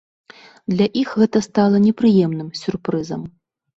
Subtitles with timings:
[0.73, 3.21] Для іх гэта стала непрыемным сюрпрызам.